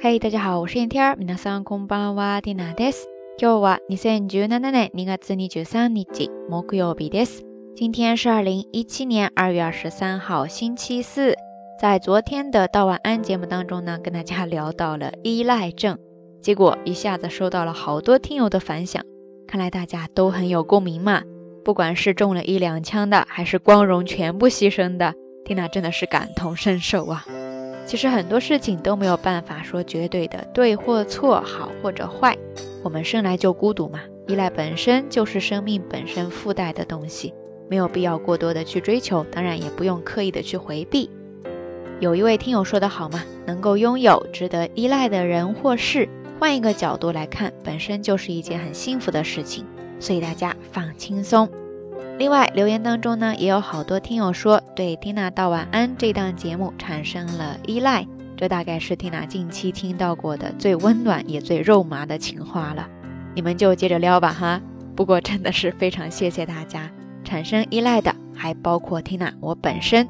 [0.00, 1.16] 嘿，大家好，我是燕天儿。
[1.16, 3.06] 皆さんこんばんは、ティナです。
[3.38, 6.04] 今日は二千十七年二月二十三日
[6.48, 7.42] 木曜日です。
[7.76, 11.34] 今天是二零一七年二月二十三号，星期四。
[11.80, 15.98] 在昨天的道晚安节目当中呢，跟大家聊到了依赖症，
[16.40, 19.02] 结果一下子收到了好多听友的反响，
[19.48, 21.22] 看来大家都很有共鸣嘛。
[21.64, 25.14] 不管是中了一两枪的，还是光荣全部牺牲的，
[25.44, 27.24] 缇娜真的是感同身受啊。
[27.87, 32.37] 其实很多事情都没有办法说绝对的对或错，好或者坏。
[32.83, 37.33] 我们生来就孤独嘛，依赖本身就是生命本身附带的东西，
[37.69, 41.09] 没有必要过多的去追求，当然也不用刻意的去回避。
[42.01, 49.65] 有一位听友说的好嘛，能够拥有值得依赖的人或事，换一个角度来看，本身就是一件很幸福的事情。
[49.97, 51.49] 所以大家放轻松。
[52.17, 62.87] 另外留言当中呢，也有好多听友说对缇娜道晚安这档节目产生了依赖，这大概是缇娜近期听到过的最温暖也最肉麻的情话了。
[63.35, 64.59] 你们就接着撩吧哈。
[64.95, 66.89] 不过真的是非常谢谢大家，
[67.23, 70.07] 产生依赖的还包括缇娜我本身。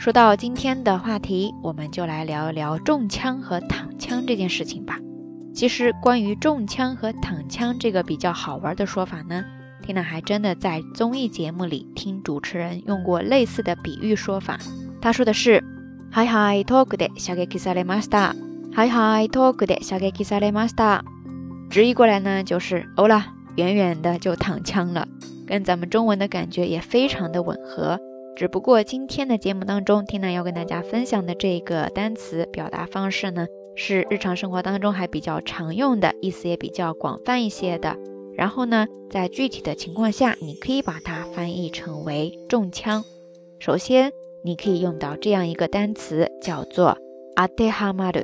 [0.00, 4.98] 说到今天的话题，我们就来聊一聊中枪和躺枪这件事情吧。
[5.54, 9.44] 其实关于中枪和躺枪这个比较好玩的说法呢，
[9.89, 14.57] 缇娜还真的在综艺节目里听主持人用过类似的比喻说法。
[15.01, 15.63] 他说的是，
[16.11, 18.33] Hi Hi Talk で射撃されました。
[18.73, 21.01] Hi Hi Talk で射撃されました。
[21.69, 25.07] 直译过来呢就是欧啦，远远的就躺枪了，
[25.45, 27.99] 跟咱们中文的感觉也非常的吻合。
[28.35, 37.95] 只不过今天的节目当中，缇娜要跟大家分享的这个单词表达方式呢，是日常生活当中还比较常用的，意思也比较广泛一些的。
[38.35, 43.03] 然后呢，在具体的情况下，你可以把它翻译成为中枪。
[43.59, 44.11] 首先，
[44.43, 46.97] 你可以用到这样一个单词，叫做
[47.35, 48.21] 阿德哈马德，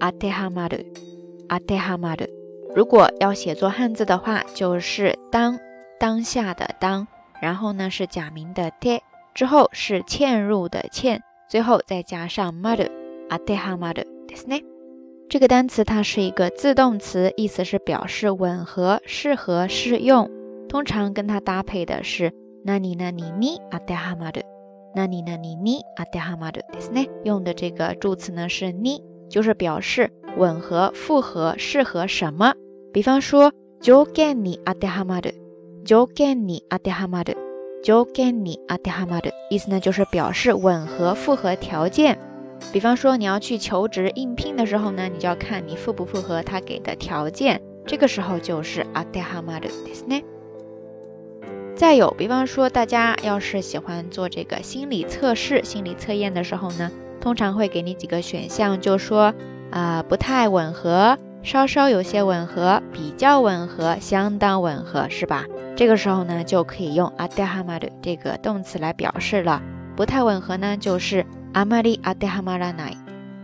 [0.00, 0.78] 阿德哈马德，
[1.48, 2.26] 阿德哈马德。
[2.74, 5.58] 如果要写作汉字的话，就是当
[5.98, 7.06] 当下的当，
[7.40, 9.00] 然后呢是假名的 te。
[9.34, 11.18] 之后是嵌入的嵌，
[11.48, 12.88] 最后再加上 mother，
[13.28, 14.62] あてはまるですね。
[15.28, 20.30] 这个单词它是一个自动词，意思是表示吻合、适合、适用。
[20.68, 22.32] 通常跟它搭配的是
[22.64, 24.42] なになににあてはまる，
[24.94, 27.08] なになににあてはまるですね。
[27.24, 32.54] 用的这个助词呢是に，就是表示吻合、复合、适合什么。
[32.92, 35.34] 比方说条件にあてはまる，
[35.84, 37.36] 条件にあてはまる。
[37.84, 42.18] 就给你阿迪哈马的意思呢，就是表示吻合、符合条件。
[42.71, 47.61] 比方说，你要去求职应聘的时候呢，你就要看你符不符合他给的条件。
[47.85, 50.21] 这个时候就是阿迪哈马的意思呢。
[51.75, 59.33] 再有，比方说，大家要是喜欢做这个心理测试、心理测验的时候呢，通常会给你几个选项，就说
[59.71, 61.17] 啊，不太吻合。
[61.41, 65.45] 稍稍有些吻合，比较吻合，相当吻合，是吧？
[65.73, 69.61] 这个时候呢，就可以用阿德哈马的这个动词来表示了。
[69.95, 72.96] 不太吻合呢，就是阿玛里阿德哈马拉奈。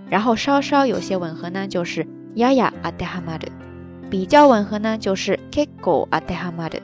[0.08, 3.48] 然后稍稍有些吻合呢，就是呀呀阿德哈马的。
[4.10, 6.80] 比较吻合呢，就是結構阿德哈马的。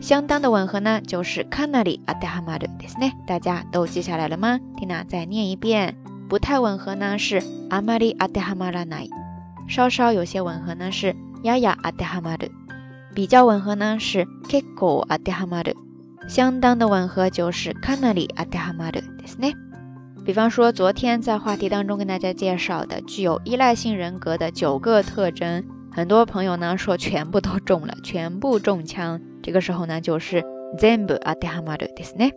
[0.00, 2.66] 相当的吻合呢，就是かなり阿德哈马的。
[2.78, 4.58] ですね，大家都记下来了吗？
[4.78, 5.94] 缇娜再念一遍。
[6.30, 9.06] 不太吻合呢，是阿玛里阿德哈马拉奈。
[9.68, 11.14] 稍稍有些吻合呢，是
[11.44, 12.48] やや当てはまる；
[13.14, 15.74] 比较吻合呢，是結構当てはまる；
[16.26, 19.54] 相当的吻合就是かなり当てはまるですね。
[20.24, 29.20] 比方说，昨天在话题当中跟大家介绍的具有依赖性人格的九个特征，很多朋友呢说全部都中了，全部中枪。
[29.42, 30.44] 这个时候呢，就是
[30.78, 32.32] 全部当てはまるですね。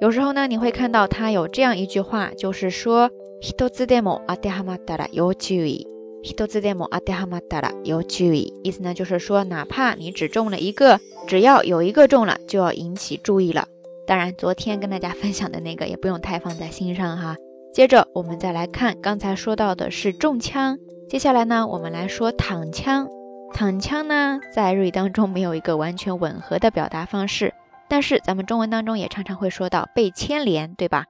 [0.00, 3.10] 有时候呢，你会看到他有这样一句話，就是说
[3.40, 5.86] 一つでも当てはまったら要注意。
[6.22, 8.54] 一つでも当てはまったら要注意。
[8.62, 13.66] 意思呢就是说，哪怕你只中了一个，只要有一个中了，就要引起注意了。
[14.09, 17.35] 当然，昨天跟大家分享的那个也不用太放在心上哈。
[17.71, 23.07] 接着我们再来看，刚才说到的是中枪，接下来呢，我们来说躺枪。
[23.53, 27.53] 躺枪呢，在日语当中没有一个完全吻合的表达方式，
[27.87, 31.05] 但是咱们中文当中也常常会说到被牵连，对吧？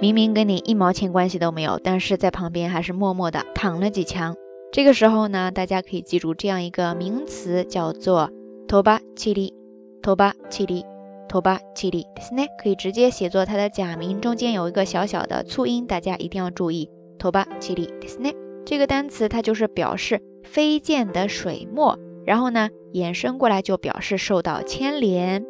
[0.00, 4.34] 明明跟你一毛钱关系都没有，但是在旁边还是默默的躺了几枪。
[4.72, 8.32] 这个时候呢，大家可以记住这样一个名词，叫做
[8.66, 9.54] “托巴气力”。
[10.02, 10.84] 托巴气力，
[11.27, 12.47] 托巴气力，ですね。
[12.61, 16.89] 可以直接写作它的假名，中间有一个小小的促音，大家一定要注意。
[17.17, 18.35] 托巴气力，ですね。
[18.65, 25.45] 这个单词它就是表示飞溅的水墨，然后呢，衍生过来就表示受到牵连。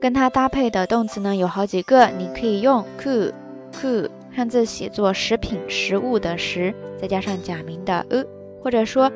[0.00, 8.24] 跟它搭配的动词呢有好几个，你可以用 could。could 汉字写作食品、食物的食，再加上假名的 u，
[8.62, 9.10] 或者说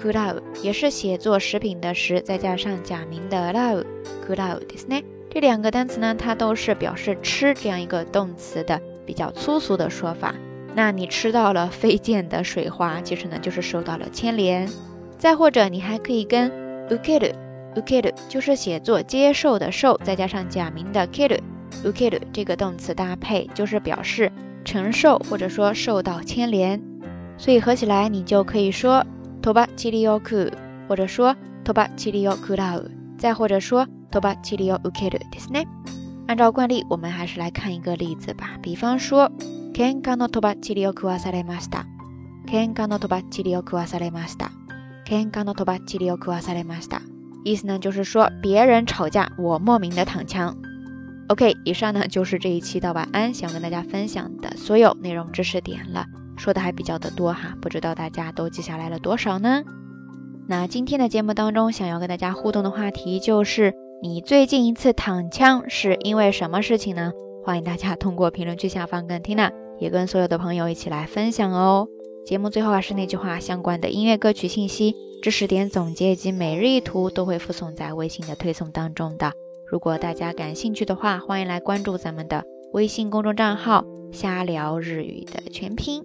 [0.00, 5.02] kurau，kurau 也是写作食品的食，再加上假名的 lau，kurau ですね。
[5.30, 10.34] 这两个单词呢，它都是表示吃这样一个动词的比较粗俗的说法。
[10.74, 14.68] 那你吃到了飞溅的水花，其实呢就是受到了牵连。
[15.18, 16.50] 再或者你还可以跟
[16.90, 24.30] ukeru，ukeru 就是写作接受的受，再加上假名的 keru，ukeru 这个动词搭配，就是表示
[24.64, 26.80] 承受或者说受到牵连。
[27.36, 29.04] 所以合起来你就可以说
[29.42, 30.50] toba chirioku，
[30.88, 31.34] 或者说
[31.64, 32.84] toba chiriokurau，
[33.18, 35.66] 再或者说 toba chirioukeru ですね。
[36.26, 39.30] 按照惯例，我们还是来看一个例子吧，比方说。
[39.74, 41.84] 喧嘩のとばっちりを食わされました。
[42.46, 44.52] 喧嘩のとばっちりを食わされました。
[45.04, 47.02] 喧嘩のとばっちりを食わされました。
[47.44, 50.56] 意思呢就是说别人吵架，我莫名的躺枪。
[51.26, 56.06] OK，以上呢就是这一期的晚安想跟大家分享的所有内容知识点了，
[56.39, 59.63] 说的还比较的多哈，不知道大家都记下来了多少呢？
[60.47, 67.11] 那今天的节目当中想要跟大家互动的话题就是，你最近一次躺枪是因为什么事情呢？
[67.45, 69.51] 欢迎大家通过评论区下方跟 Tina。
[69.79, 71.87] 也跟所有的朋友一起来分享哦。
[72.25, 74.93] 节目最后还是那句话，相关的音乐歌曲信息、
[75.23, 79.31] 知识点总结以及每日一图都会附送在微信的推送当中的。
[79.65, 82.43] 如果大家感兴趣的话，欢迎来关注咱们的
[82.73, 86.03] 微信公众账号“瞎聊日语”的全拼。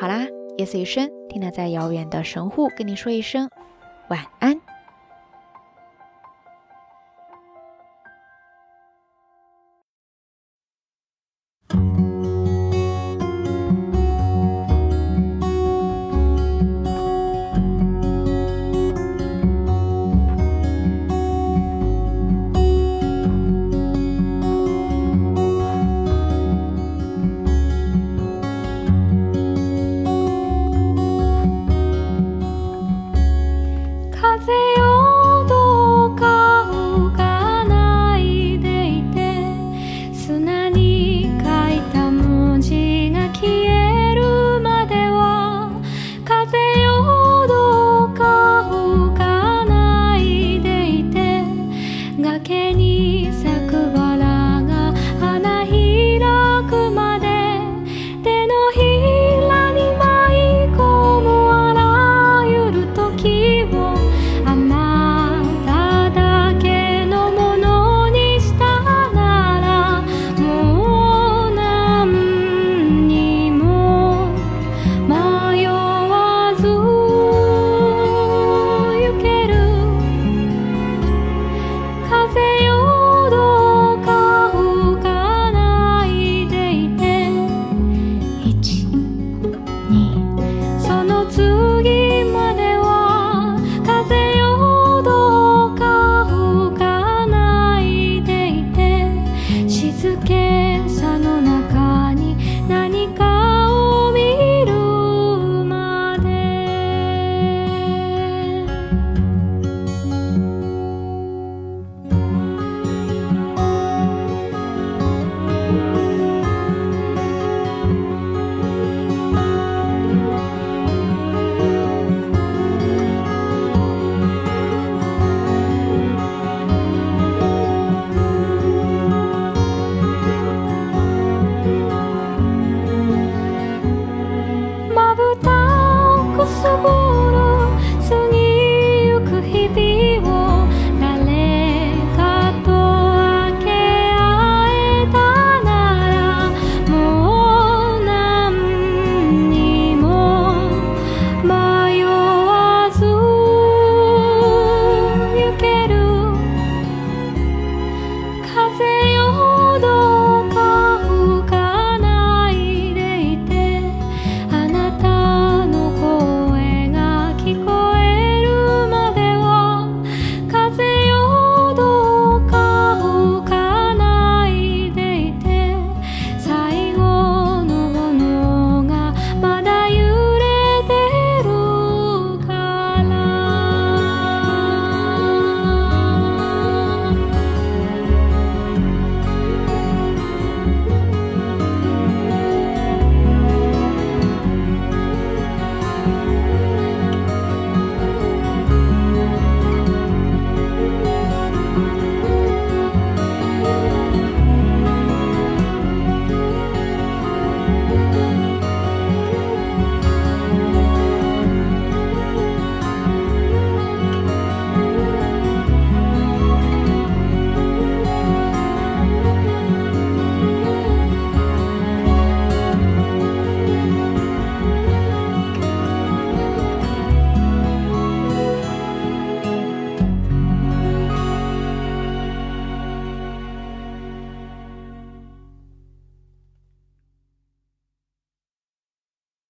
[0.00, 0.26] 好啦，
[0.56, 3.50] 夜色已深听它在遥远的神户跟你说一声
[4.08, 4.58] 晚安。